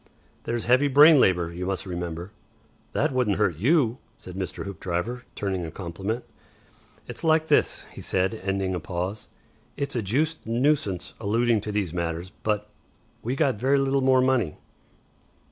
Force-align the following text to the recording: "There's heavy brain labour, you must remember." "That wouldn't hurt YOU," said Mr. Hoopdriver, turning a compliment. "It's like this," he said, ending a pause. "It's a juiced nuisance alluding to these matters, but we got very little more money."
"There's 0.45 0.65
heavy 0.65 0.87
brain 0.87 1.19
labour, 1.19 1.53
you 1.53 1.67
must 1.67 1.85
remember." 1.85 2.31
"That 2.93 3.11
wouldn't 3.11 3.37
hurt 3.37 3.57
YOU," 3.59 3.99
said 4.17 4.33
Mr. 4.33 4.65
Hoopdriver, 4.65 5.25
turning 5.35 5.63
a 5.63 5.69
compliment. 5.69 6.23
"It's 7.07 7.23
like 7.23 7.49
this," 7.49 7.85
he 7.93 8.01
said, 8.01 8.33
ending 8.33 8.73
a 8.73 8.79
pause. 8.79 9.29
"It's 9.77 9.95
a 9.95 10.01
juiced 10.01 10.43
nuisance 10.47 11.13
alluding 11.19 11.61
to 11.61 11.71
these 11.71 11.93
matters, 11.93 12.31
but 12.41 12.67
we 13.21 13.35
got 13.35 13.57
very 13.59 13.77
little 13.77 14.01
more 14.01 14.21
money." 14.21 14.57